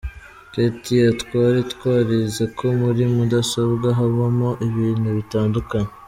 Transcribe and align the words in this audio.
Ketia: 0.53 1.05
Twari 1.21 1.59
twarize 1.73 2.43
ko 2.57 2.65
muri 2.81 3.03
mudasobwa 3.15 3.87
habamo 3.99 4.49
ibintu 4.67 5.07
bitandukanye. 5.19 5.91